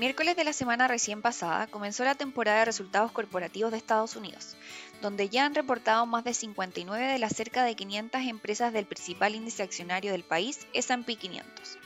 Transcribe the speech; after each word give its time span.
miércoles 0.00 0.34
de 0.34 0.44
la 0.44 0.54
semana 0.54 0.88
recién 0.88 1.20
pasada 1.20 1.66
comenzó 1.66 2.04
la 2.04 2.14
temporada 2.14 2.60
de 2.60 2.64
resultados 2.64 3.12
corporativos 3.12 3.70
de 3.70 3.76
Estados 3.76 4.16
Unidos, 4.16 4.56
donde 5.02 5.28
ya 5.28 5.44
han 5.44 5.54
reportado 5.54 6.06
más 6.06 6.24
de 6.24 6.32
59 6.32 7.04
de 7.04 7.18
las 7.18 7.36
cerca 7.36 7.64
de 7.64 7.74
500 7.74 8.22
empresas 8.22 8.72
del 8.72 8.86
principal 8.86 9.34
índice 9.34 9.62
accionario 9.62 10.12
del 10.12 10.24
país, 10.24 10.66
S&P 10.72 11.16
500. 11.16 11.76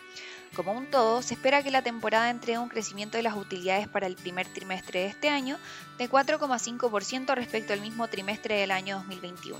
Como 0.55 0.75
un 0.75 0.89
todo, 0.93 1.23
se 1.23 1.35
espera 1.35 1.65
que 1.65 1.73
la 1.73 1.83
temporada 1.83 2.31
entregue 2.31 2.61
un 2.61 2.69
crecimiento 2.69 3.17
de 3.17 3.25
las 3.25 3.35
utilidades 3.35 3.89
para 3.89 4.07
el 4.07 4.15
primer 4.15 4.47
trimestre 4.47 5.01
de 5.01 5.07
este 5.07 5.29
año 5.29 5.59
de 5.99 6.09
4,5% 6.09 7.35
respecto 7.35 7.73
al 7.73 7.81
mismo 7.81 8.07
trimestre 8.07 8.55
del 8.55 8.71
año 8.71 8.99
2021. 8.99 9.59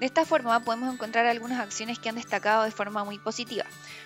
De 0.00 0.06
esta 0.06 0.24
forma 0.24 0.58
podemos 0.60 0.92
encontrar 0.92 1.26
algunas 1.26 1.60
acciones 1.60 1.98
que 1.98 2.08
han 2.08 2.16
destacado 2.16 2.64
de 2.64 2.72
forma 2.72 3.04
muy 3.04 3.18
positiva, 3.18 3.64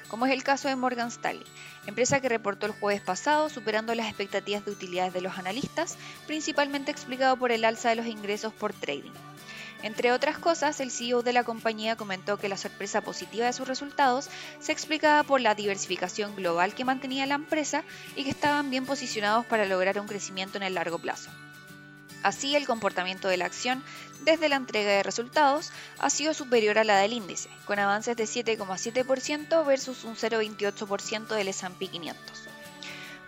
como 0.08 0.26
es 0.26 0.32
el 0.32 0.44
caso 0.44 0.68
de 0.68 0.76
Morgan 0.76 1.08
Stanley, 1.08 1.46
empresa 1.86 2.20
que 2.20 2.28
reportó 2.28 2.66
el 2.66 2.72
jueves 2.72 3.00
pasado 3.00 3.48
superando 3.48 3.94
las 3.94 4.06
expectativas 4.06 4.64
de 4.64 4.72
utilidades 4.72 5.14
de 5.14 5.22
los 5.22 5.38
analistas, 5.38 5.96
principalmente 6.26 6.90
explicado 6.90 7.36
por 7.36 7.52
el 7.52 7.64
alza 7.64 7.88
de 7.88 7.96
los 7.96 8.06
ingresos 8.06 8.52
por 8.52 8.74
trading. 8.74 9.12
Entre 9.82 10.12
otras 10.12 10.38
cosas, 10.38 10.80
el 10.80 10.90
CEO 10.90 11.22
de 11.22 11.32
la 11.32 11.44
compañía 11.44 11.96
comentó 11.96 12.36
que 12.36 12.48
la 12.48 12.56
sorpresa 12.56 13.00
positiva 13.00 13.46
de 13.46 13.52
sus 13.52 13.68
resultados 13.68 14.28
se 14.58 14.72
explicaba 14.72 15.22
por 15.22 15.40
la 15.40 15.54
diversificación 15.54 16.34
global 16.34 16.74
que 16.74 16.84
mantenía 16.84 17.26
la 17.26 17.36
empresa 17.36 17.84
y 18.16 18.24
que 18.24 18.30
estaban 18.30 18.70
bien 18.70 18.86
posicionados 18.86 19.46
para 19.46 19.66
lograr 19.66 19.98
un 20.00 20.08
crecimiento 20.08 20.58
en 20.58 20.64
el 20.64 20.74
largo 20.74 20.98
plazo. 20.98 21.30
Así, 22.22 22.56
el 22.56 22.66
comportamiento 22.66 23.28
de 23.28 23.36
la 23.36 23.46
acción 23.46 23.82
desde 24.22 24.48
la 24.48 24.56
entrega 24.56 24.90
de 24.90 25.02
resultados 25.02 25.70
ha 25.98 26.10
sido 26.10 26.34
superior 26.34 26.78
a 26.78 26.84
la 26.84 26.98
del 26.98 27.12
índice, 27.12 27.48
con 27.64 27.78
avances 27.78 28.16
de 28.16 28.24
7,7% 28.24 29.64
versus 29.64 30.04
un 30.04 30.16
0,28% 30.16 31.28
del 31.28 31.48
S&P 31.48 31.88
500. 31.88 32.48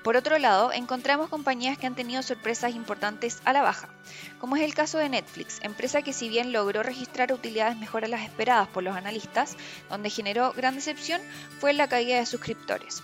Por 0.03 0.17
otro 0.17 0.39
lado, 0.39 0.73
encontramos 0.73 1.29
compañías 1.29 1.77
que 1.77 1.87
han 1.87 1.95
tenido 1.95 2.23
sorpresas 2.23 2.75
importantes 2.75 3.43
a 3.45 3.53
la 3.53 3.61
baja, 3.61 3.91
como 4.39 4.57
es 4.57 4.63
el 4.63 4.75
caso 4.75 4.97
de 4.97 5.11
Netflix, 5.11 5.59
empresa 5.63 6.01
que 6.01 6.15
si 6.15 6.31
bien 6.31 6.53
logró 6.53 6.83
registrar 6.83 7.33
utilidades 7.35 7.77
mejor 7.77 8.07
a 8.07 8.09
las 8.09 8.23
esperadas 8.23 8.69
por 8.69 8.83
los 8.83 8.97
analistas, 8.97 9.57
donde 9.91 10.09
generó 10.09 10.53
gran 10.55 10.75
decepción 10.75 11.21
fue 11.59 11.75
la 11.75 11.89
caída 11.89 12.19
de 12.19 12.25
suscriptores. 12.25 13.03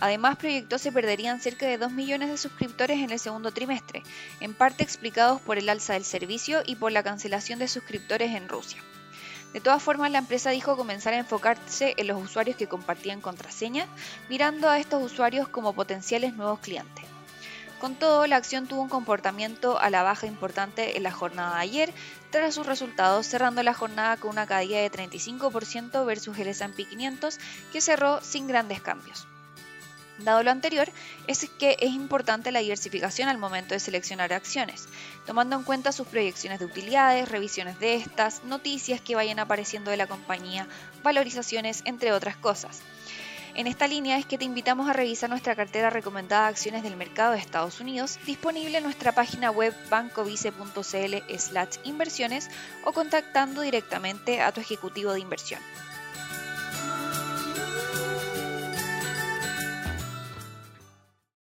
Además, 0.00 0.36
proyectó 0.36 0.78
se 0.78 0.92
perderían 0.92 1.40
cerca 1.40 1.66
de 1.66 1.76
2 1.76 1.92
millones 1.92 2.30
de 2.30 2.38
suscriptores 2.38 2.98
en 3.00 3.10
el 3.10 3.18
segundo 3.18 3.52
trimestre, 3.52 4.02
en 4.40 4.54
parte 4.54 4.84
explicados 4.84 5.42
por 5.42 5.58
el 5.58 5.68
alza 5.68 5.94
del 5.94 6.04
servicio 6.04 6.62
y 6.64 6.76
por 6.76 6.92
la 6.92 7.02
cancelación 7.02 7.58
de 7.58 7.68
suscriptores 7.68 8.34
en 8.34 8.48
Rusia. 8.48 8.80
De 9.52 9.60
todas 9.60 9.82
formas, 9.82 10.10
la 10.10 10.18
empresa 10.18 10.50
dijo 10.50 10.76
comenzar 10.76 11.14
a 11.14 11.18
enfocarse 11.18 11.94
en 11.96 12.06
los 12.06 12.22
usuarios 12.22 12.56
que 12.56 12.66
compartían 12.66 13.20
contraseñas, 13.20 13.88
mirando 14.28 14.68
a 14.68 14.78
estos 14.78 15.02
usuarios 15.02 15.48
como 15.48 15.72
potenciales 15.72 16.34
nuevos 16.34 16.60
clientes. 16.60 17.04
Con 17.80 17.94
todo, 17.94 18.26
la 18.26 18.36
acción 18.36 18.66
tuvo 18.66 18.82
un 18.82 18.88
comportamiento 18.88 19.78
a 19.78 19.88
la 19.88 20.02
baja 20.02 20.26
importante 20.26 20.96
en 20.96 21.04
la 21.04 21.12
jornada 21.12 21.54
de 21.54 21.62
ayer, 21.62 21.94
tras 22.30 22.54
sus 22.54 22.66
resultados, 22.66 23.26
cerrando 23.26 23.62
la 23.62 23.72
jornada 23.72 24.16
con 24.16 24.32
una 24.32 24.46
caída 24.46 24.78
de 24.78 24.90
35% 24.90 26.04
versus 26.04 26.36
el 26.38 26.48
S&P 26.48 26.84
500, 26.84 27.38
que 27.72 27.80
cerró 27.80 28.20
sin 28.20 28.48
grandes 28.48 28.82
cambios. 28.82 29.28
Dado 30.18 30.42
lo 30.42 30.50
anterior, 30.50 30.90
es 31.28 31.48
que 31.58 31.76
es 31.78 31.92
importante 31.92 32.50
la 32.50 32.58
diversificación 32.58 33.28
al 33.28 33.38
momento 33.38 33.74
de 33.74 33.80
seleccionar 33.80 34.32
acciones, 34.32 34.88
tomando 35.26 35.54
en 35.56 35.62
cuenta 35.62 35.92
sus 35.92 36.08
proyecciones 36.08 36.58
de 36.58 36.64
utilidades, 36.64 37.28
revisiones 37.28 37.78
de 37.78 37.94
estas, 37.94 38.42
noticias 38.44 39.00
que 39.00 39.14
vayan 39.14 39.38
apareciendo 39.38 39.92
de 39.92 39.96
la 39.96 40.08
compañía, 40.08 40.66
valorizaciones, 41.04 41.82
entre 41.84 42.10
otras 42.12 42.36
cosas. 42.36 42.82
En 43.54 43.66
esta 43.66 43.86
línea 43.88 44.18
es 44.18 44.26
que 44.26 44.36
te 44.38 44.44
invitamos 44.44 44.88
a 44.88 44.92
revisar 44.92 45.28
nuestra 45.30 45.56
cartera 45.56 45.90
recomendada 45.90 46.44
de 46.44 46.50
acciones 46.50 46.84
del 46.84 46.96
mercado 46.96 47.32
de 47.32 47.38
Estados 47.38 47.80
Unidos, 47.80 48.20
disponible 48.24 48.78
en 48.78 48.84
nuestra 48.84 49.10
página 49.12 49.50
web 49.50 49.74
bancovice.cl/inversiones 49.90 52.50
o 52.84 52.92
contactando 52.92 53.62
directamente 53.62 54.40
a 54.40 54.52
tu 54.52 54.60
ejecutivo 54.60 55.12
de 55.12 55.18
inversión. 55.20 55.60